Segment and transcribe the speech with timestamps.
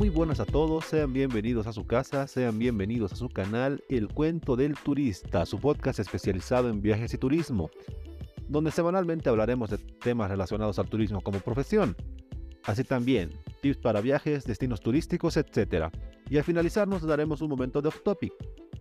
[0.00, 4.08] Muy buenas a todos, sean bienvenidos a su casa, sean bienvenidos a su canal El
[4.08, 7.68] Cuento del Turista, su podcast especializado en viajes y turismo,
[8.48, 11.94] donde semanalmente hablaremos de temas relacionados al turismo como profesión,
[12.64, 15.92] así también tips para viajes, destinos turísticos, etc.
[16.30, 18.32] Y al finalizar nos daremos un momento de off topic,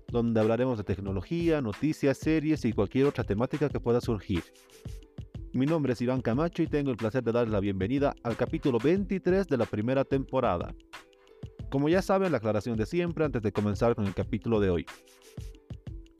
[0.07, 4.43] donde hablaremos de tecnología, noticias, series y cualquier otra temática que pueda surgir.
[5.51, 8.79] Mi nombre es Iván Camacho y tengo el placer de darles la bienvenida al capítulo
[8.79, 10.73] 23 de la primera temporada.
[11.69, 14.85] Como ya saben, la aclaración de siempre antes de comenzar con el capítulo de hoy.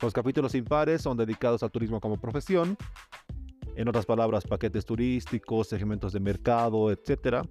[0.00, 2.76] Los capítulos impares son dedicados al turismo como profesión,
[3.74, 7.44] en otras palabras, paquetes turísticos, segmentos de mercado, etc.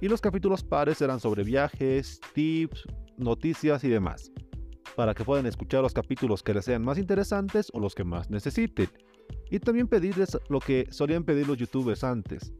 [0.00, 2.84] Y los capítulos pares serán sobre viajes, tips,
[3.18, 4.32] noticias y demás,
[4.96, 8.30] para que puedan escuchar los capítulos que les sean más interesantes o los que más
[8.30, 8.88] necesiten.
[9.50, 12.52] Y también pedirles lo que solían pedir los youtubers antes.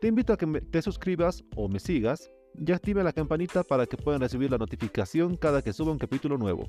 [0.00, 3.96] Te invito a que te suscribas o me sigas y active la campanita para que
[3.96, 6.68] puedan recibir la notificación cada que suba un capítulo nuevo.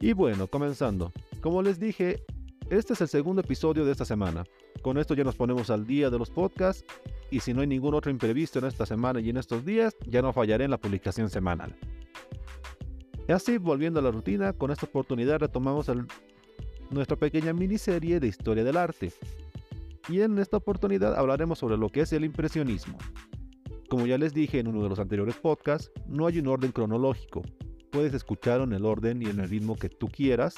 [0.00, 1.12] Y bueno, comenzando.
[1.40, 2.22] Como les dije,
[2.70, 4.44] este es el segundo episodio de esta semana.
[4.82, 6.84] Con esto ya nos ponemos al día de los podcasts
[7.30, 10.22] y si no hay ningún otro imprevisto en esta semana y en estos días, ya
[10.22, 11.74] no fallaré en la publicación semanal.
[13.28, 15.90] Así, volviendo a la rutina, con esta oportunidad retomamos
[16.90, 19.12] nuestra pequeña miniserie de historia del arte.
[20.08, 22.96] Y en esta oportunidad hablaremos sobre lo que es el impresionismo.
[23.88, 27.42] Como ya les dije en uno de los anteriores podcasts, no hay un orden cronológico.
[27.90, 30.56] Puedes escuchar en el orden y en el ritmo que tú quieras.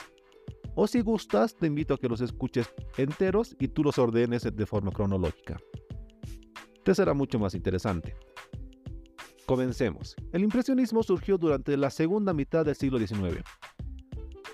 [0.75, 4.67] O si gustas, te invito a que los escuches enteros y tú los ordenes de
[4.67, 5.59] forma cronológica.
[6.83, 8.17] Te será mucho más interesante.
[9.47, 10.17] Comencemos.
[10.33, 13.45] El impresionismo surgió durante la segunda mitad del siglo XIX.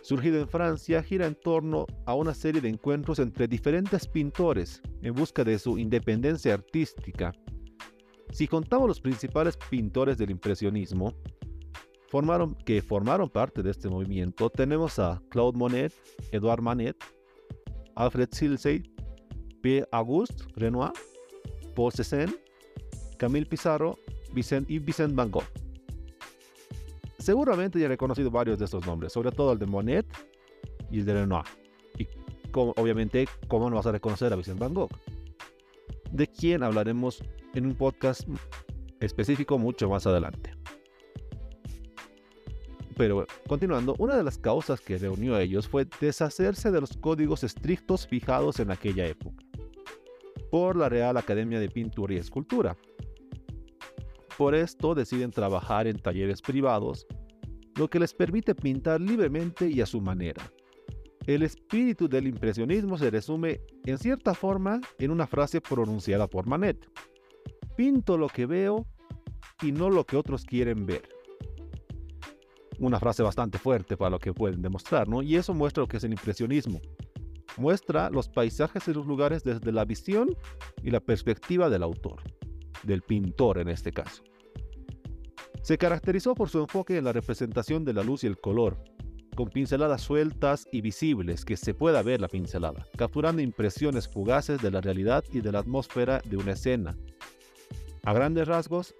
[0.03, 5.15] Surgido en Francia, gira en torno a una serie de encuentros entre diferentes pintores en
[5.15, 7.33] busca de su independencia artística
[8.31, 11.15] si contamos los principales pintores del impresionismo
[12.65, 15.93] que formaron parte de este movimiento, tenemos a Claude Monet,
[16.33, 16.97] Edouard Manet,
[17.95, 18.91] Alfred Silsey,
[19.61, 20.93] Pierre-Auguste Renoir,
[21.75, 22.35] Paul Cézanne,
[23.19, 23.47] Camille
[24.33, 25.45] Vicent y Vicent Van Gogh.
[27.19, 30.07] Seguramente ya he reconocido varios de estos nombres, sobre todo el de Monet
[30.91, 31.45] y el de Renoir.
[31.99, 32.07] Y
[32.55, 34.91] obviamente, ¿cómo no vas a reconocer a Vicent Van Gogh?
[36.17, 37.23] De quién hablaremos
[37.53, 38.27] en un podcast
[39.01, 40.55] específico mucho más adelante.
[42.97, 47.45] Pero continuando, una de las causas que reunió a ellos fue deshacerse de los códigos
[47.45, 49.45] estrictos fijados en aquella época
[50.51, 52.79] por la Real Academia de Pintura y Escultura.
[54.39, 57.07] Por esto deciden trabajar en talleres privados,
[57.75, 60.51] lo que les permite pintar libremente y a su manera.
[61.27, 66.89] El espíritu del impresionismo se resume en cierta forma en una frase pronunciada por Manet.
[67.77, 68.87] Pinto lo que veo
[69.61, 71.03] y no lo que otros quieren ver.
[72.79, 75.21] Una frase bastante fuerte para lo que pueden demostrar, ¿no?
[75.21, 76.81] Y eso muestra lo que es el impresionismo.
[77.57, 80.37] Muestra los paisajes y los lugares desde la visión
[80.85, 82.23] y la perspectiva del autor,
[82.85, 84.23] del pintor en este caso.
[85.63, 88.79] Se caracterizó por su enfoque en la representación de la luz y el color,
[89.37, 94.73] con pinceladas sueltas y visibles que se pueda ver la pincelada, capturando impresiones fugaces de
[94.73, 96.97] la realidad y de la atmósfera de una escena,
[98.05, 98.95] a grandes rasgos,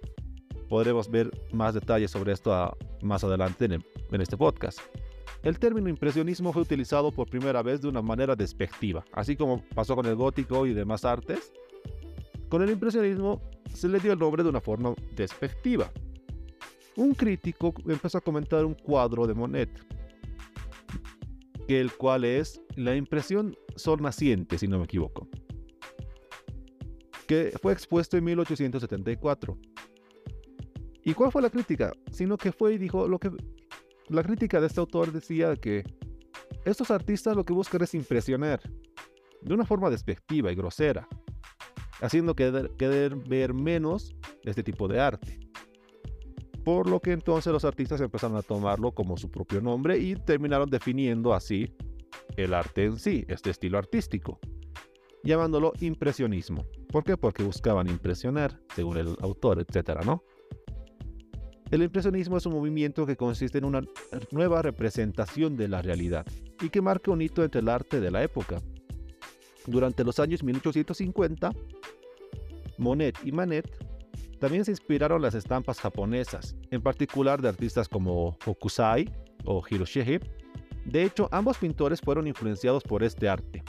[0.69, 4.79] podremos ver más detalles sobre esto más adelante en, en este podcast.
[5.43, 9.95] El término impresionismo fue utilizado por primera vez de una manera despectiva, así como pasó
[9.95, 11.51] con el gótico y demás artes.
[12.49, 13.41] Con el impresionismo
[13.73, 15.91] se le dio el nombre de una forma despectiva.
[16.95, 19.69] Un crítico empezó a comentar un cuadro de Monet,
[21.67, 25.27] el cual es la impresión sol naciente, si no me equivoco
[27.27, 29.57] que fue expuesto en 1874.
[31.03, 31.93] ¿Y cuál fue la crítica?
[32.11, 33.31] Sino que fue y dijo lo que
[34.07, 35.83] la crítica de este autor decía que
[36.65, 38.61] estos artistas lo que buscan es impresionar
[39.41, 41.07] de una forma despectiva y grosera,
[42.01, 45.39] haciendo querer, querer ver menos este tipo de arte.
[46.67, 50.69] Por lo que entonces los artistas empezaron a tomarlo como su propio nombre y terminaron
[50.69, 51.73] definiendo así
[52.35, 54.41] el arte en sí, este estilo artístico,
[55.23, 56.65] llamándolo impresionismo.
[56.91, 57.15] ¿Por qué?
[57.15, 60.25] Porque buscaban impresionar, según el autor, etcétera, ¿no?
[61.71, 63.81] El impresionismo es un movimiento que consiste en una
[64.31, 66.25] nueva representación de la realidad
[66.61, 68.61] y que marca un hito entre el arte de la época.
[69.67, 71.49] Durante los años 1850,
[72.77, 73.87] Monet y Manet
[74.39, 79.11] también se inspiraron las estampas japonesas, en particular de artistas como Hokusai
[79.45, 80.19] o Hiroshige.
[80.85, 83.63] De hecho, ambos pintores fueron influenciados por este arte,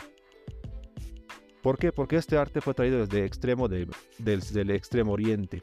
[1.63, 1.93] ¿Por qué?
[1.93, 5.63] Porque este arte fue traído desde extremo del extremo oriente.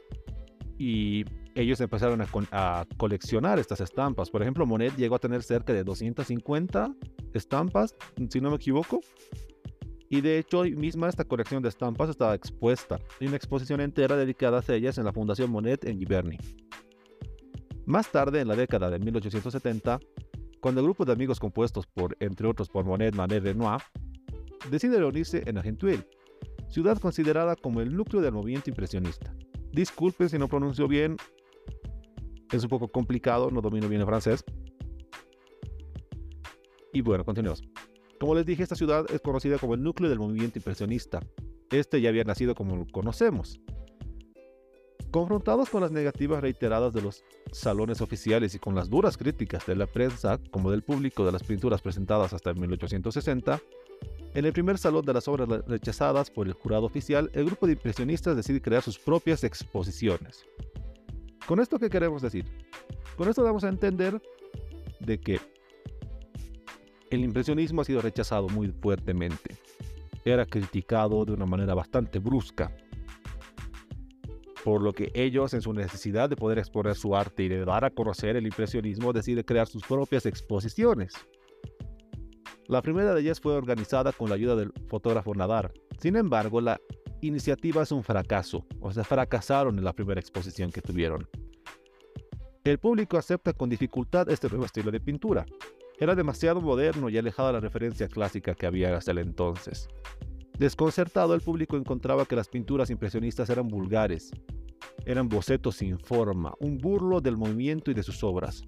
[0.78, 1.24] Y
[1.54, 4.30] ellos empezaron a, coleccionar estas estampas.
[4.30, 6.94] Por ejemplo, Monet llegó a tener cerca de 250
[7.32, 7.94] estampas,
[8.28, 9.00] si no me equivoco.
[10.08, 12.98] Y de hecho, hoy misma esta colección de estampas estaba expuesta.
[13.20, 16.38] Hay una exposición entera dedicada a ellas en la Fundación Monet en Giverny.
[17.86, 19.98] Más tarde, en la década de 1870,
[20.60, 23.80] cuando el grupo de amigos compuestos por, entre otros, por Monet, Manet, Renoir,
[24.70, 26.04] decide reunirse en Argenteuil,
[26.68, 29.34] ciudad considerada como el núcleo del movimiento impresionista.
[29.72, 31.16] Disculpen si no pronuncio bien,
[32.52, 34.44] es un poco complicado, no domino bien el francés.
[36.92, 37.62] Y bueno, continuemos.
[38.18, 41.20] Como les dije, esta ciudad es conocida como el núcleo del movimiento impresionista.
[41.70, 43.60] Este ya había nacido como lo conocemos,
[45.16, 49.74] Confrontados con las negativas reiteradas de los salones oficiales y con las duras críticas de
[49.74, 53.58] la prensa como del público de las pinturas presentadas hasta 1860,
[54.34, 57.72] en el primer salón de las obras rechazadas por el jurado oficial, el grupo de
[57.72, 60.44] impresionistas decide crear sus propias exposiciones.
[61.46, 62.44] ¿Con esto qué queremos decir?
[63.16, 64.20] Con esto damos a entender
[65.00, 65.40] de que
[67.10, 69.56] el impresionismo ha sido rechazado muy fuertemente.
[70.24, 72.72] Era criticado de una manera bastante brusca
[74.66, 77.84] por lo que ellos, en su necesidad de poder exponer su arte y de dar
[77.84, 81.14] a conocer el impresionismo, deciden crear sus propias exposiciones.
[82.66, 85.72] La primera de ellas fue organizada con la ayuda del fotógrafo Nadar.
[86.00, 86.80] Sin embargo, la
[87.20, 91.28] iniciativa es un fracaso, o sea, fracasaron en la primera exposición que tuvieron.
[92.64, 95.46] El público acepta con dificultad este nuevo estilo de pintura.
[95.98, 99.88] Era demasiado moderno y alejado de la referencia clásica que había hasta el entonces.
[100.58, 104.30] Desconcertado, el público encontraba que las pinturas impresionistas eran vulgares,
[105.04, 108.62] eran bocetos sin forma, un burlo del movimiento y de sus obras.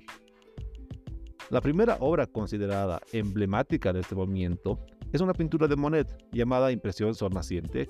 [1.50, 4.78] La primera obra considerada emblemática de este movimiento
[5.12, 7.88] es una pintura de Monet llamada Impresión Sornaciente,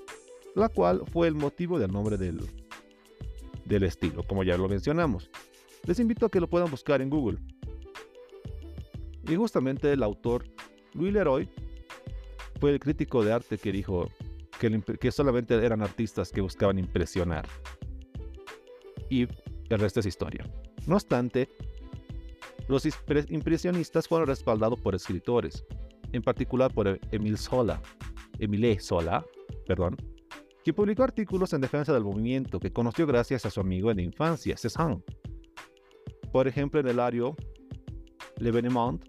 [0.55, 2.39] la cual fue el motivo del nombre del,
[3.65, 5.29] del estilo, como ya lo mencionamos.
[5.85, 7.39] Les invito a que lo puedan buscar en Google.
[9.29, 10.43] Y justamente el autor
[10.93, 11.47] Louis Leroy
[12.59, 14.09] fue el crítico de arte que dijo
[14.59, 17.47] que, que solamente eran artistas que buscaban impresionar.
[19.09, 19.27] Y
[19.69, 20.43] el resto es historia.
[20.87, 21.47] No obstante,
[22.67, 22.87] los
[23.29, 25.63] impresionistas fueron respaldados por escritores,
[26.11, 27.81] en particular por Emile Zola,
[28.39, 29.25] Emile Zola,
[29.67, 29.95] perdón,
[30.63, 34.57] quien publicó artículos en defensa del movimiento que conoció gracias a su amigo de infancia,
[34.57, 35.01] Cézanne.
[36.31, 37.35] Por ejemplo, en el diario
[38.37, 39.03] L'Evénement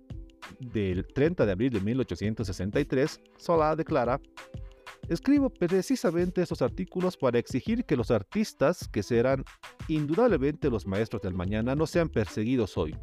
[0.60, 4.20] del 30 de abril de 1863, Zola declara,
[5.08, 9.44] escribo precisamente estos artículos para exigir que los artistas, que serán
[9.88, 12.94] indudablemente los maestros del mañana, no sean perseguidos hoy,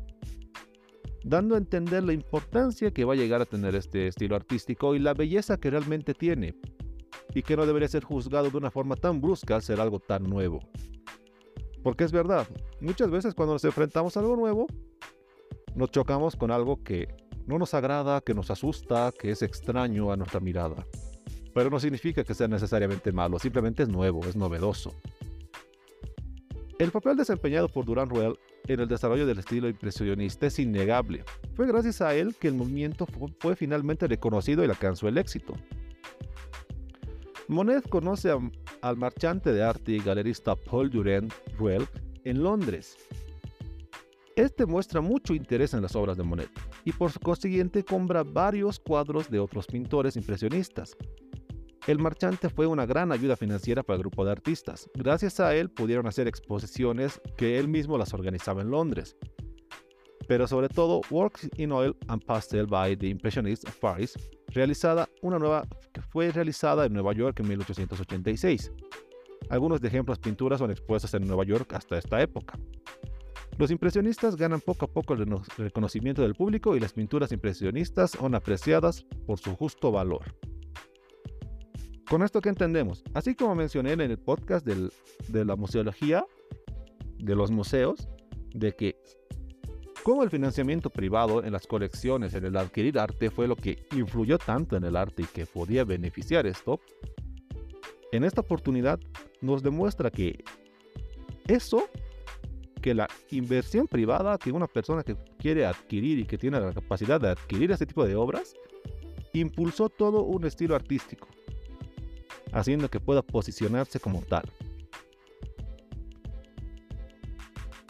[1.24, 5.00] dando a entender la importancia que va a llegar a tener este estilo artístico y
[5.00, 6.56] la belleza que realmente tiene,
[7.34, 10.24] y que no debería ser juzgado de una forma tan brusca al ser algo tan
[10.24, 10.60] nuevo.
[11.84, 12.48] Porque es verdad,
[12.82, 14.68] muchas veces cuando nos enfrentamos a algo nuevo,
[15.76, 17.08] nos chocamos con algo que
[17.48, 20.86] no nos agrada, que nos asusta, que es extraño a nuestra mirada.
[21.54, 24.94] Pero no significa que sea necesariamente malo, simplemente es nuevo, es novedoso.
[26.78, 31.24] El papel desempeñado por Durand Ruel en el desarrollo del estilo impresionista es innegable.
[31.56, 33.08] Fue gracias a él que el movimiento
[33.40, 35.56] fue finalmente reconocido y alcanzó el éxito.
[37.48, 38.30] Monet conoce
[38.82, 41.88] al marchante de arte y galerista Paul Durand Ruel
[42.26, 42.98] en Londres
[44.38, 46.50] este muestra mucho interés en las obras de Monet
[46.86, 50.96] y por consiguiente compra varios cuadros de otros pintores impresionistas.
[51.88, 54.90] El marchante fue una gran ayuda financiera para el grupo de artistas.
[54.94, 59.18] Gracias a él pudieron hacer exposiciones que él mismo las organizaba en Londres.
[60.28, 64.14] Pero sobre todo, Works in Oil and Pastel by the Impressionists of Paris,
[64.50, 68.72] realizada una nueva que fue realizada en Nueva York en 1886.
[69.50, 72.60] Algunos de ejemplos pinturas son expuestas en Nueva York hasta esta época.
[73.58, 75.26] Los impresionistas ganan poco a poco el
[75.58, 80.36] reconocimiento del público y las pinturas impresionistas son apreciadas por su justo valor.
[82.08, 86.26] Con esto que entendemos, así como mencioné en el podcast de la museología,
[87.18, 88.08] de los museos,
[88.54, 88.96] de que
[90.04, 94.38] como el financiamiento privado en las colecciones, en el adquirir arte, fue lo que influyó
[94.38, 96.80] tanto en el arte y que podía beneficiar esto,
[98.12, 99.00] en esta oportunidad
[99.42, 100.46] nos demuestra que
[101.48, 101.90] eso
[102.88, 107.20] que la inversión privada que una persona que quiere adquirir y que tiene la capacidad
[107.20, 108.54] de adquirir este tipo de obras,
[109.34, 111.28] impulsó todo un estilo artístico,
[112.54, 114.50] haciendo que pueda posicionarse como tal.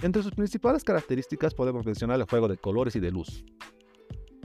[0.01, 3.45] Entre sus principales características podemos mencionar el juego de colores y de luz.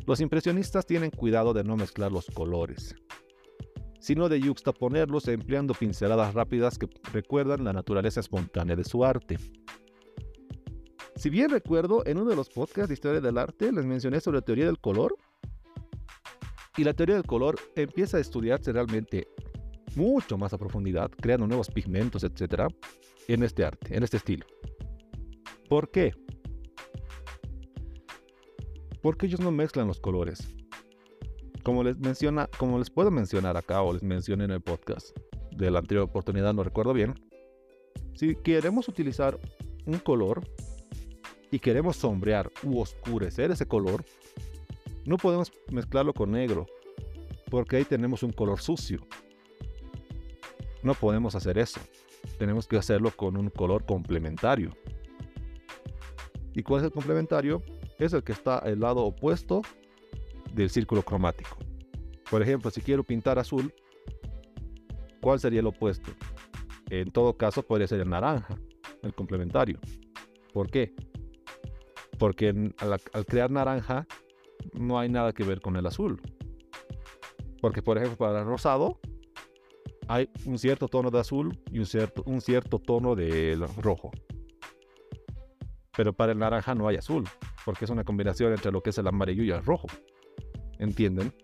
[0.06, 2.94] Los impresionistas tienen cuidado de no mezclar los colores,
[4.00, 9.38] sino de yuxtaponerlos empleando pinceladas rápidas que recuerdan la naturaleza espontánea de su arte.
[11.22, 14.38] Si bien recuerdo, en uno de los podcasts de historia del arte les mencioné sobre
[14.38, 15.16] la teoría del color.
[16.76, 19.28] Y la teoría del color empieza a estudiarse realmente
[19.94, 22.62] mucho más a profundidad, creando nuevos pigmentos, etc.
[23.28, 24.44] en este arte, en este estilo.
[25.68, 26.12] ¿Por qué?
[29.00, 30.56] Porque ellos no mezclan los colores.
[31.62, 35.16] Como les menciona, como les puedo mencionar acá o les mencioné en el podcast
[35.52, 37.14] de la anterior oportunidad, no recuerdo bien.
[38.12, 39.38] Si queremos utilizar
[39.86, 40.42] un color
[41.52, 44.04] y queremos sombrear u oscurecer ese color,
[45.04, 46.66] no podemos mezclarlo con negro,
[47.50, 49.06] porque ahí tenemos un color sucio.
[50.82, 51.80] No podemos hacer eso.
[52.38, 54.74] Tenemos que hacerlo con un color complementario.
[56.54, 57.62] ¿Y cuál es el complementario?
[57.98, 59.60] Es el que está al lado opuesto
[60.54, 61.58] del círculo cromático.
[62.30, 63.74] Por ejemplo, si quiero pintar azul,
[65.20, 66.10] ¿cuál sería el opuesto?
[66.88, 68.56] En todo caso, podría ser el naranja,
[69.02, 69.78] el complementario.
[70.54, 70.94] ¿Por qué?
[72.22, 74.06] Porque al, crear naranja
[74.74, 76.22] no hay nada que ver con el azul.
[77.60, 79.00] Porque, por ejemplo, para el rosado
[80.06, 84.12] hay un cierto tono de azul y un cierto, un cierto tono de rojo.
[85.96, 87.24] Pero para el naranja no hay azul,
[87.64, 89.88] porque es una combinación entre lo que es el amarillo y el rojo.
[90.78, 91.34] ¿Entienden?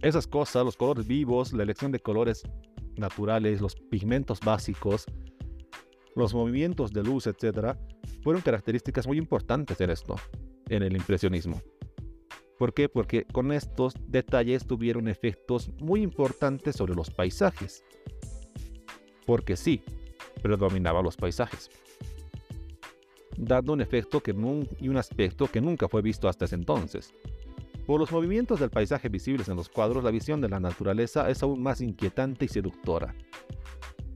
[0.00, 2.44] Esas cosas, los colores vivos, la elección de colores
[2.96, 5.06] naturales, los pigmentos básicos,
[6.14, 7.76] los movimientos de luz, etc.,
[8.26, 10.16] fueron características muy importantes en esto,
[10.68, 11.62] en el impresionismo.
[12.58, 12.88] ¿Por qué?
[12.88, 17.84] Porque con estos detalles tuvieron efectos muy importantes sobre los paisajes.
[19.26, 19.80] Porque sí,
[20.42, 21.70] predominaban los paisajes.
[23.36, 24.34] Dando un efecto que
[24.80, 27.14] y un aspecto que nunca fue visto hasta ese entonces.
[27.86, 31.44] Por los movimientos del paisaje visibles en los cuadros, la visión de la naturaleza es
[31.44, 33.14] aún más inquietante y seductora.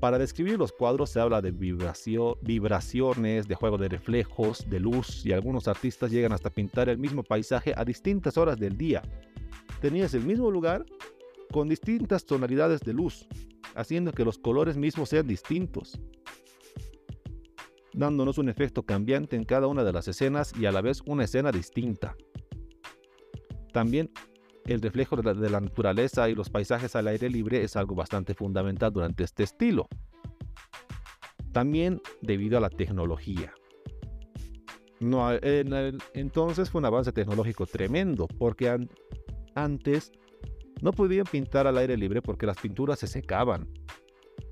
[0.01, 5.33] Para describir los cuadros se habla de vibraciones, de juego de reflejos, de luz y
[5.33, 9.03] algunos artistas llegan hasta pintar el mismo paisaje a distintas horas del día.
[9.83, 10.87] Tenías el mismo lugar
[11.53, 13.29] con distintas tonalidades de luz,
[13.75, 16.01] haciendo que los colores mismos sean distintos,
[17.93, 21.25] dándonos un efecto cambiante en cada una de las escenas y a la vez una
[21.25, 22.17] escena distinta.
[23.75, 24.11] También
[24.67, 28.93] el reflejo de la, naturaleza y los paisajes al aire libre es algo bastante fundamental
[28.93, 29.89] durante este estilo.
[31.53, 33.53] También debido a la tecnología.
[35.01, 35.31] No,
[36.13, 38.87] entonces fue un avance tecnológico tremendo, porque
[39.55, 40.13] antes
[40.83, 43.69] no podían pintar al aire libre porque las pinturas se secaban.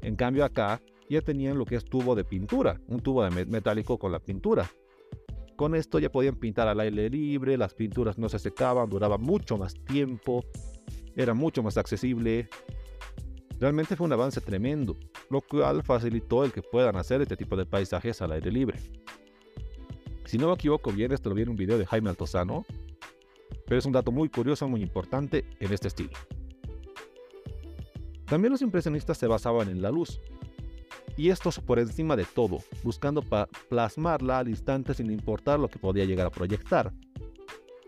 [0.02, 3.98] En cambio acá ya tenían lo que es tubo de pintura, un tubo de metálico
[3.98, 4.70] con la pintura.
[5.58, 9.58] Con esto ya podían pintar al aire libre, las pinturas no se secaban, duraba mucho
[9.58, 10.44] más tiempo,
[11.16, 12.48] era mucho más accesible.
[13.58, 14.96] Realmente fue un avance tremendo,
[15.30, 18.78] lo cual facilitó el que puedan hacer este tipo de paisajes al aire libre.
[20.26, 22.64] Si no me equivoco bien, esto lo vi un video de Jaime Altozano,
[23.66, 26.16] pero es un dato muy curioso, muy importante en este estilo.
[28.26, 30.20] También los impresionistas se basaban en la luz,
[31.18, 33.22] y esto por encima de todo, buscando
[33.68, 36.94] plasmarla al instante sin importar lo que podía llegar a proyectar.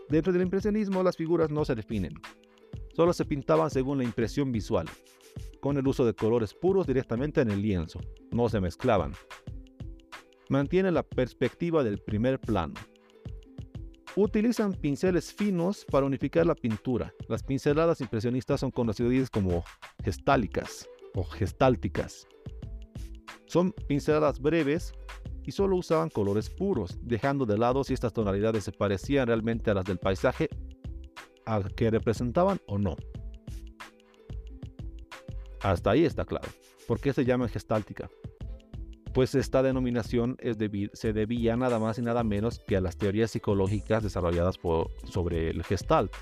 [0.09, 2.15] Dentro del impresionismo las figuras no se definen,
[2.93, 4.89] solo se pintaban según la impresión visual,
[5.61, 8.01] con el uso de colores puros directamente en el lienzo,
[8.33, 9.13] no se mezclaban.
[10.49, 12.75] Mantiene la perspectiva del primer plano.
[14.17, 17.15] Utilizan pinceles finos para unificar la pintura.
[17.29, 19.63] Las pinceladas impresionistas son conocidas como
[20.03, 22.27] gestálicas o gestálticas.
[23.51, 24.93] Son pinceladas breves
[25.43, 29.75] y solo usaban colores puros, dejando de lado si estas tonalidades se parecían realmente a
[29.75, 30.49] las del paisaje
[31.47, 32.95] a que representaban o no.
[35.63, 36.49] Hasta ahí está claro.
[36.87, 38.09] ¿Por qué se llama gestáltica?
[39.13, 40.37] Pues esta denominación
[40.93, 44.61] se debía nada más y nada menos que a las teorías psicológicas desarrolladas
[45.03, 46.13] sobre el gestalt.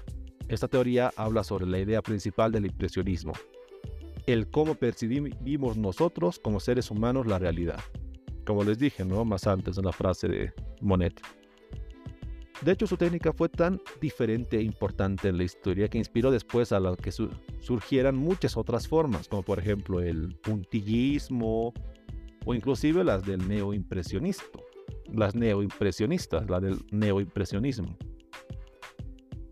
[0.49, 3.35] Esta teoría habla sobre la idea principal del impresionismo,
[4.33, 7.81] el cómo percibimos nosotros como seres humanos la realidad.
[8.45, 9.25] Como les dije, ¿no?
[9.25, 11.19] Más antes en la frase de Monet.
[12.61, 16.73] De hecho, su técnica fue tan diferente e importante en la historia que inspiró después
[16.73, 17.11] a la que
[17.61, 21.73] surgieran muchas otras formas, como por ejemplo el puntillismo
[22.45, 24.45] o inclusive las del neoimpresionista,
[25.11, 27.97] las neoimpresionistas, la del neoimpresionismo.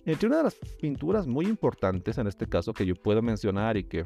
[0.07, 3.83] Entre una de las pinturas muy importantes en este caso que yo puedo mencionar y
[3.83, 4.05] que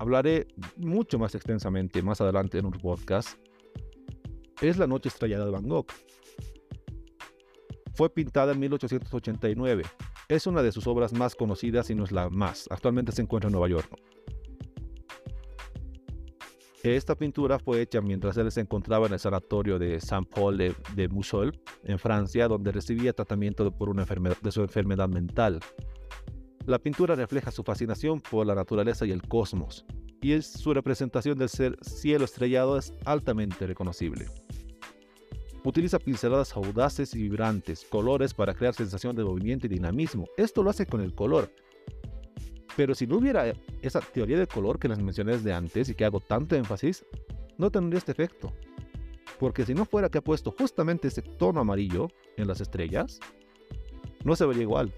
[0.00, 3.38] hablaré mucho más extensamente más adelante en un podcast,
[4.60, 5.86] es La Noche Estrellada de Van Gogh.
[7.94, 9.84] Fue pintada en 1889.
[10.28, 12.66] Es una de sus obras más conocidas y no es la más.
[12.68, 13.88] Actualmente se encuentra en Nueva York.
[16.82, 21.10] Esta pintura fue hecha mientras él se encontraba en el sanatorio de Saint-Paul de, de
[21.84, 25.60] en Francia, donde recibía tratamiento por una enfermedad, de su enfermedad mental.
[26.64, 29.84] La pintura refleja su fascinación por la naturaleza y el cosmos,
[30.22, 34.26] y es, su representación del cielo estrellado es altamente reconocible.
[35.62, 40.26] Utiliza pinceladas audaces y vibrantes, colores para crear sensación de movimiento y dinamismo.
[40.38, 41.52] Esto lo hace con el color.
[42.76, 46.04] Pero si no hubiera esa teoría del color que les mencioné desde antes y que
[46.04, 47.04] hago tanto énfasis,
[47.58, 48.52] no tendría este efecto.
[49.38, 53.18] Porque si no fuera que ha puesto justamente ese tono amarillo en las estrellas,
[54.24, 54.92] no se vería igual.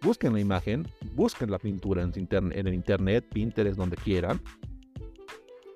[0.00, 4.40] Busquen la imagen, busquen la pintura en, en el internet, Pinterest, donde quieran,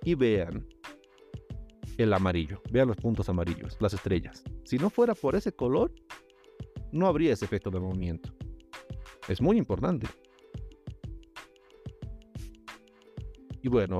[0.05, 0.67] y vean
[1.99, 2.61] el amarillo.
[2.71, 4.45] Vean los puntos amarillos, las estrellas.
[4.65, 5.93] Si no fuera por ese color,
[6.93, 8.33] no habría ese efecto de movimiento.
[9.29, 10.07] Es muy importante.
[13.63, 13.99] Y bueno,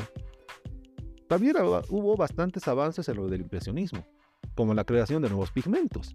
[1.29, 1.57] también
[1.89, 4.07] hubo bastantes avances en lo del impresionismo,
[4.55, 6.15] como la creación de nuevos pigmentos.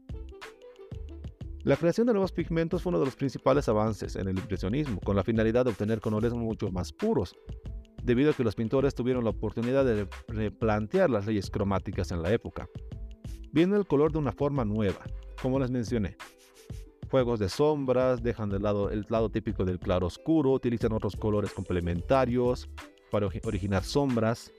[1.63, 5.15] La creación de nuevos pigmentos fue uno de los principales avances en el impresionismo, con
[5.15, 7.35] la finalidad de obtener colores mucho más puros,
[8.03, 12.31] debido a que los pintores tuvieron la oportunidad de replantear las leyes cromáticas en la
[12.31, 12.69] época,
[13.51, 15.03] viendo el color de una forma nueva,
[15.41, 16.15] como les mencioné.
[17.09, 21.53] Juegos de sombras, dejan de lado el lado típico del claro oscuro, utilizan otros colores
[21.53, 22.69] complementarios
[23.11, 24.51] para originar sombras.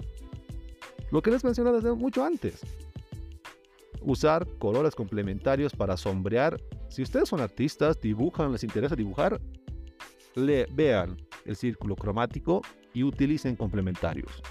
[1.10, 2.60] Lo que les mencioné desde mucho antes.
[4.00, 6.60] Usar colores complementarios para sombrear.
[6.88, 9.40] Si ustedes son artistas, dibujan, les interesa dibujar,
[10.34, 12.62] le, vean el círculo cromático
[12.92, 14.42] y utilicen complementarios.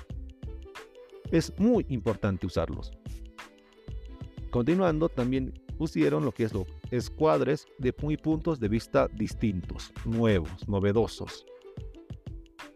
[1.31, 2.91] Es muy importante usarlos.
[4.49, 11.45] Continuando, también pusieron lo que es los escuadres de puntos de vista distintos, nuevos, novedosos.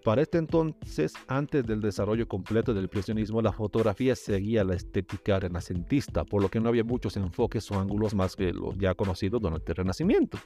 [0.04, 6.26] Para este entonces, antes del desarrollo completo del impresionismo, la fotografía seguía la estética renacentista,
[6.26, 9.72] por lo que no había muchos enfoques o ángulos más que los ya conocidos durante
[9.72, 10.40] el Renacimiento.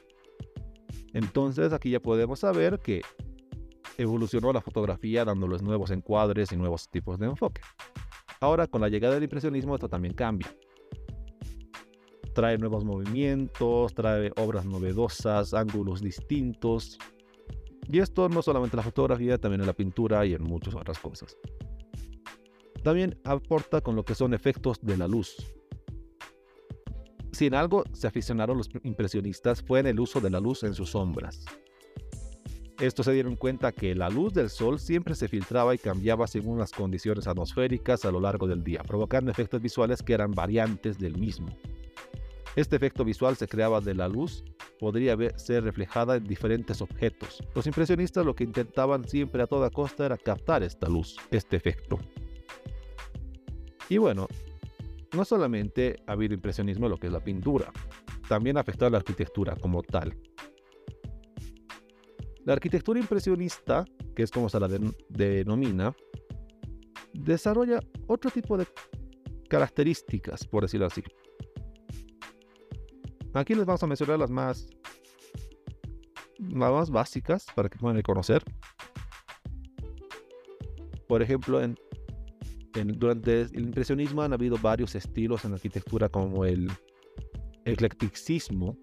[1.14, 3.00] Entonces aquí ya podemos saber que
[3.96, 7.62] evolucionó la fotografía dándoles nuevos encuadres y nuevos tipos de enfoque.
[8.40, 10.54] Ahora, con la llegada del impresionismo, esto también cambia.
[12.34, 16.98] Trae nuevos movimientos, trae obras novedosas, ángulos distintos.
[17.88, 20.98] Y esto no solamente en la fotografía, también en la pintura y en muchas otras
[20.98, 21.36] cosas.
[22.82, 25.36] También aporta con lo que son efectos de la luz.
[27.32, 30.74] Si en algo se aficionaron los impresionistas fue en el uso de la luz en
[30.74, 31.44] sus sombras.
[32.80, 36.58] Estos se dieron cuenta que la luz del sol siempre se filtraba y cambiaba según
[36.58, 41.16] las condiciones atmosféricas a lo largo del día, provocando efectos visuales que eran variantes del
[41.16, 41.48] mismo.
[42.56, 44.42] Este efecto visual se creaba de la luz,
[44.80, 47.42] podría ser reflejada en diferentes objetos.
[47.54, 51.98] Los impresionistas lo que intentaban siempre a toda costa era captar esta luz, este efecto.
[53.90, 54.26] Y bueno,
[55.14, 57.70] no solamente ha habido impresionismo en lo que es la pintura,
[58.26, 60.16] también afectó a la arquitectura como tal.
[62.44, 64.68] La arquitectura impresionista, que es como se la
[65.10, 65.94] denomina,
[67.12, 68.66] desarrolla otro tipo de
[69.48, 71.02] características, por decirlo así.
[73.36, 74.66] Aquí les vamos a mencionar las más,
[76.38, 78.42] las más básicas para que puedan reconocer.
[81.06, 81.76] Por ejemplo, en,
[82.94, 86.70] durante el impresionismo han habido varios estilos en arquitectura como el
[87.66, 88.78] eclecticismo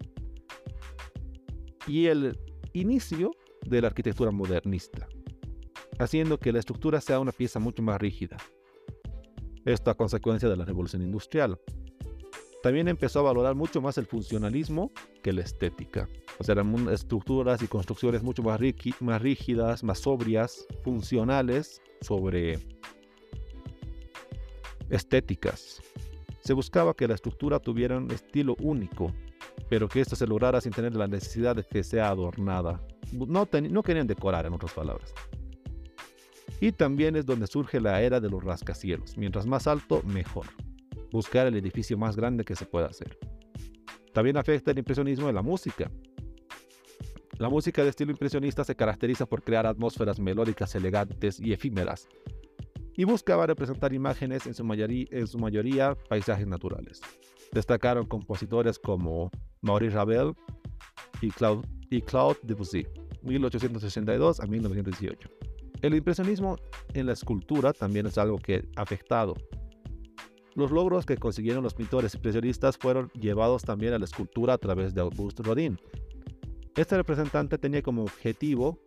[1.88, 2.38] y el
[2.74, 3.32] inicio
[3.66, 5.08] de la arquitectura modernista,
[5.98, 8.36] haciendo que la estructura sea una pieza mucho más rígida.
[9.64, 11.58] Esto a consecuencia de la revolución industrial.
[12.64, 14.90] También empezó a valorar mucho más el funcionalismo
[15.22, 16.08] que la estética.
[16.38, 22.58] O sea, eran estructuras y construcciones mucho más, rígidas, más sobrias, funcionales, sobre
[24.88, 25.82] estéticas.
[26.40, 29.12] Se buscaba que la estructura tuviera un estilo único,
[29.68, 32.80] pero que esto se lograra sin tener la necesidad de que sea adornada
[33.12, 35.12] no querían decorar, en otras palabras.
[36.60, 39.18] Y también es donde surge la era de los rascacielos.
[39.18, 40.46] Mientras más alto, mejor.
[41.14, 43.16] Buscar el edificio más grande que se pueda hacer.
[44.12, 45.88] También afecta el impresionismo en la música.
[47.38, 52.08] La música de estilo impresionista se caracteriza por crear atmósferas melódicas elegantes y efímeras,
[52.96, 57.00] y buscaba representar imágenes en su mayoría, en su mayoría paisajes naturales.
[57.52, 59.30] Destacaron compositores como
[59.62, 60.34] Maurice Ravel
[61.20, 62.88] y Claude, y Claude Debussy.
[63.22, 65.28] 1862 a 1918.
[65.80, 66.56] El impresionismo
[66.92, 69.34] en la escultura también es algo que ha afectado.
[70.54, 74.94] Los logros que consiguieron los pintores impresionistas fueron llevados también a la escultura a través
[74.94, 75.78] de Auguste Rodin.
[76.76, 78.78] Este representante tenía como objetivo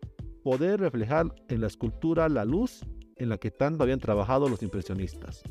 [0.43, 2.86] poder reflejar en la escultura la luz
[3.17, 5.43] en la que tanto habían trabajado los impresionistas.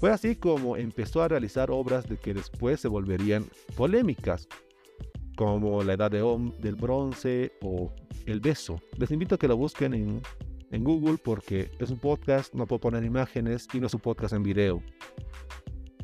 [0.00, 3.46] Fue así como empezó a realizar obras de que después se volverían
[3.76, 4.48] polémicas,
[5.36, 6.22] como La Edad de
[6.60, 7.92] del Bronce o
[8.26, 8.80] El Beso.
[8.98, 10.22] Les invito a que lo busquen en,
[10.70, 14.34] en Google porque es un podcast, no puedo poner imágenes y no es un podcast
[14.34, 14.82] en video.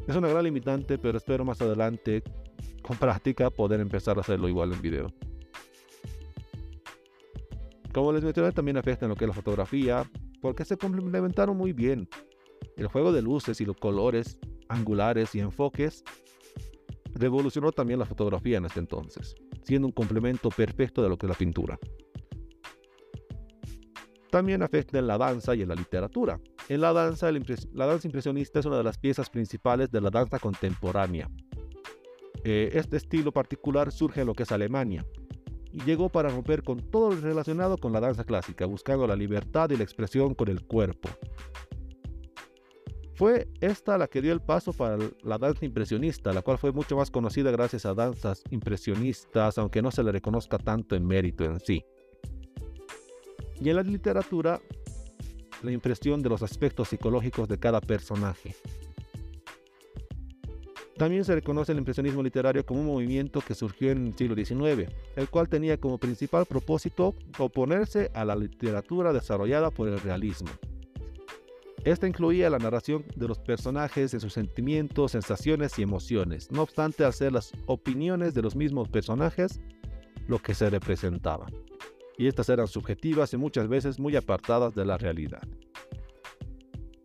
[0.07, 2.23] Es una gran limitante, pero espero más adelante,
[2.83, 5.12] con práctica, poder empezar a hacerlo igual en video.
[7.92, 10.09] Como les mencioné, también afecta en lo que es la fotografía,
[10.40, 12.09] porque se complementaron muy bien.
[12.77, 16.05] El juego de luces y los colores, angulares y enfoques
[17.14, 21.31] revolucionó también la fotografía en este entonces, siendo un complemento perfecto de lo que es
[21.31, 21.79] la pintura.
[24.31, 26.40] También afecta en la danza y en la literatura.
[26.69, 30.38] En la danza, la danza impresionista es una de las piezas principales de la danza
[30.38, 31.29] contemporánea.
[32.45, 35.05] Eh, este estilo particular surge en lo que es Alemania,
[35.73, 39.71] y llegó para romper con todo lo relacionado con la danza clásica, buscando la libertad
[39.71, 41.09] y la expresión con el cuerpo.
[43.14, 46.97] Fue esta la que dio el paso para la danza impresionista, la cual fue mucho
[46.97, 51.61] más conocida gracias a danzas impresionistas, aunque no se le reconozca tanto en mérito en
[51.61, 51.85] sí.
[53.61, 54.61] Y en la literatura,
[55.62, 58.55] la impresión de los aspectos psicológicos de cada personaje,
[61.01, 64.92] también se reconoce el impresionismo literario como un movimiento que surgió en el siglo XIX,
[65.16, 70.51] el cual tenía como principal propósito oponerse a la literatura desarrollada por el realismo.
[71.85, 77.07] Esta incluía la narración de los personajes, de sus sentimientos, sensaciones y emociones, no obstante
[77.07, 79.59] hacer las opiniones de los mismos personajes
[80.29, 81.46] lo que se representaba.
[82.20, 85.40] Y estas eran subjetivas y muchas veces muy apartadas de la realidad.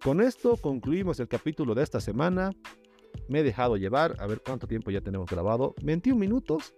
[0.04, 2.52] Con esto concluimos el capítulo de esta semana
[3.30, 6.76] me he dejado llevar, a ver cuánto tiempo ya tenemos grabado, 21 minutos,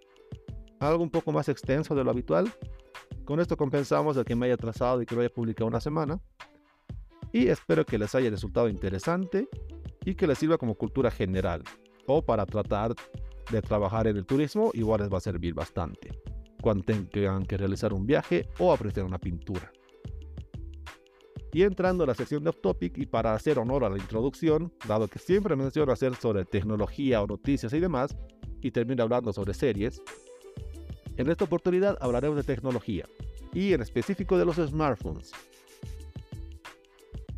[0.78, 2.48] algo un poco más extenso de lo habitual.
[3.24, 6.20] Con esto compensamos el que me haya trazado y que lo haya publicado una semana.
[7.32, 9.48] Y espero que les haya resultado interesante
[10.04, 11.64] y que les sirva como cultura general
[12.06, 12.94] o para tratar
[13.50, 16.12] de trabajar en el turismo, igual les va a servir bastante
[16.68, 19.72] cuando tengan que realizar un viaje o apreciar una pintura.
[21.50, 24.70] Y entrando a la sección de Off Topic y para hacer honor a la introducción,
[24.86, 28.14] dado que siempre menciono hacer sobre tecnología o noticias y demás,
[28.60, 30.02] y termino hablando sobre series,
[31.16, 33.06] en esta oportunidad hablaremos de tecnología,
[33.54, 35.32] y en específico de los smartphones.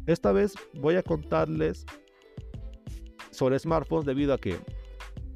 [0.06, 1.86] Esta vez voy a contarles
[3.30, 4.56] sobre smartphones debido a que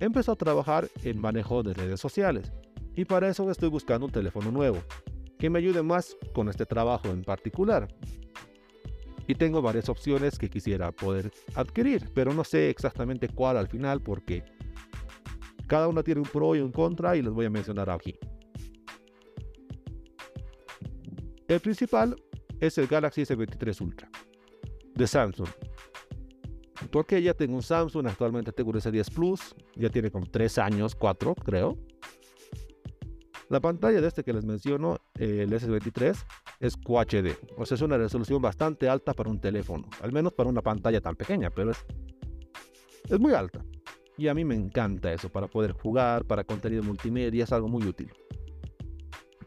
[0.01, 2.53] empezó a trabajar en manejo de redes sociales,
[2.97, 4.79] y para eso estoy buscando un teléfono nuevo,
[5.39, 7.89] que me ayude más con este trabajo en particular,
[9.27, 14.01] y tengo varias opciones que quisiera poder adquirir, pero no sé exactamente cuál al final
[14.01, 14.45] porque
[15.67, 18.15] cada una tiene un pro y un contra y los voy a mencionar aquí.
[21.49, 22.17] El principal
[22.61, 24.11] es el Galaxy S23 Ultra
[24.95, 25.49] de Samsung.
[26.91, 30.95] Porque ya tengo un Samsung, actualmente tengo un S10 Plus, ya tiene como 3 años,
[30.95, 31.79] 4 creo.
[33.51, 36.17] La pantalla de este que les menciono, el S23,
[36.61, 37.59] es QHD.
[37.59, 39.89] O sea, es una resolución bastante alta para un teléfono.
[40.01, 43.65] Al menos para una pantalla tan pequeña, pero es, muy alta.
[44.17, 47.87] Y a mí me encanta eso, para poder jugar, para contenido multimedia, es algo muy
[47.87, 48.11] útil.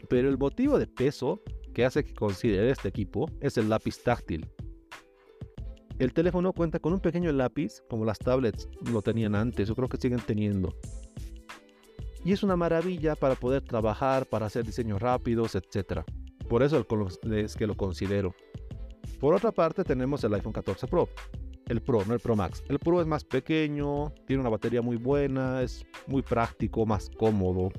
[0.09, 1.41] Pero el motivo de peso
[1.73, 4.47] que hace que considere este equipo es el lápiz táctil.
[5.97, 9.89] El teléfono cuenta con un pequeño lápiz, como las tablets lo tenían antes, yo creo
[9.89, 10.75] que siguen teniendo
[12.27, 16.01] y es una maravilla para poder trabajar, para hacer diseños rápidos, etc.
[16.49, 16.85] Por eso
[17.31, 18.35] es que lo considero.
[19.21, 21.07] Por otra parte tenemos el iPhone 14 Pro.
[21.67, 22.65] El Pro, no el Pro Max.
[22.67, 27.69] El Pro es más pequeño, tiene una batería muy buena, es muy práctico, más cómodo.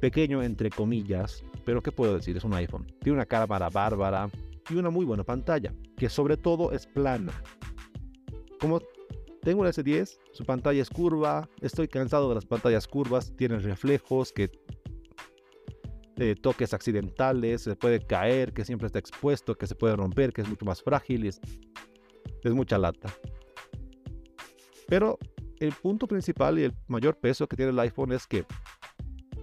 [0.00, 2.36] Pequeño entre comillas, pero ¿qué puedo decir?
[2.36, 2.86] Es un iPhone.
[3.00, 4.30] Tiene una cámara bárbara
[4.68, 7.32] y una muy buena pantalla, que sobre todo es plana.
[8.60, 8.78] Como
[9.42, 14.32] tengo un S10, su pantalla es curva, estoy cansado de las pantallas curvas, tienen reflejos,
[14.32, 14.50] que
[16.16, 20.42] eh, toques accidentales, se puede caer, que siempre está expuesto, que se puede romper, que
[20.42, 21.40] es mucho más frágil, es,
[22.42, 23.08] es mucha lata.
[24.86, 25.18] Pero
[25.60, 28.44] el punto principal y el mayor peso que tiene el iPhone es que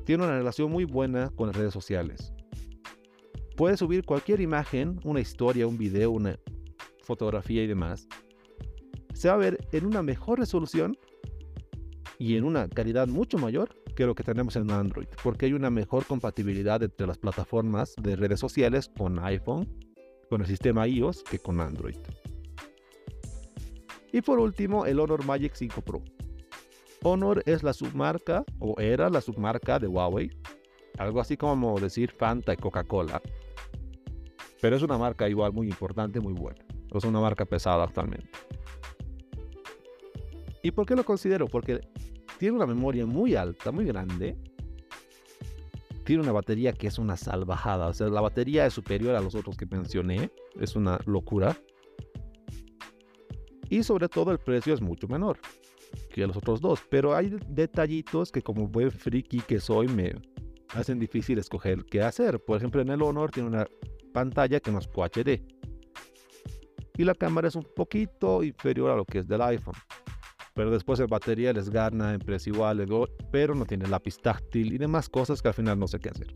[0.05, 2.33] tiene una relación muy buena con las redes sociales.
[3.55, 6.37] Puede subir cualquier imagen, una historia, un video, una
[7.01, 8.07] fotografía y demás,
[9.17, 10.95] se va a ver en una mejor resolución
[12.19, 15.71] y en una calidad mucho mayor que lo que tenemos en Android, porque hay una
[15.71, 19.67] mejor compatibilidad entre las plataformas de redes sociales con iPhone,
[20.29, 21.97] con el sistema iOS, que con Android.
[24.13, 26.03] Y por último, el Honor Magic 5 Pro.
[27.03, 30.29] Honor es la submarca, o era la submarca de Huawei,
[30.99, 33.21] algo así como decir Fanta y Coca-Cola.
[34.61, 36.63] Pero es una marca igual muy importante, muy buena.
[36.93, 38.29] Es una marca pesada actualmente.
[40.61, 41.47] ¿Y por qué lo considero?
[41.47, 41.81] Porque
[42.37, 44.37] tiene una memoria muy alta, muy grande.
[46.03, 47.87] Tiene una batería que es una salvajada.
[47.87, 50.31] O sea, la batería es superior a los otros que mencioné.
[50.59, 51.57] Es una locura.
[53.69, 55.37] Y sobre todo el precio es mucho menor
[56.11, 56.81] que los otros dos.
[56.89, 60.13] Pero hay detallitos que como buen friki que soy me
[60.73, 62.39] hacen difícil escoger qué hacer.
[62.43, 63.67] Por ejemplo, en el Honor tiene una
[64.13, 65.41] pantalla que no es QHD.
[66.97, 69.75] Y la cámara es un poquito inferior a lo que es del iPhone.
[70.57, 72.83] Pero después el batería les gana en precio igual,
[73.31, 76.33] pero no tiene lápiz táctil y demás cosas que al final no sé qué hacer.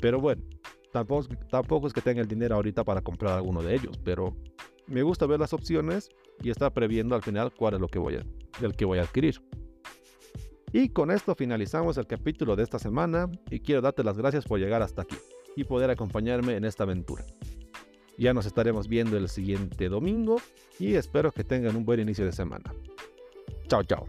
[0.00, 0.44] Pero bueno,
[0.92, 4.36] tampoco, tampoco es que tenga el dinero ahorita para comprar alguno de ellos, pero
[4.86, 6.08] me gusta ver las opciones
[6.40, 8.24] y estar previendo al final cuál es lo que voy a,
[8.64, 9.42] el que voy a adquirir.
[10.72, 14.60] Y con esto finalizamos el capítulo de esta semana y quiero darte las gracias por
[14.60, 15.16] llegar hasta aquí
[15.56, 17.24] y poder acompañarme en esta aventura.
[18.16, 20.36] Ya nos estaremos viendo el siguiente domingo
[20.78, 22.72] y espero que tengan un buen inicio de semana.
[23.72, 24.06] 叫叫。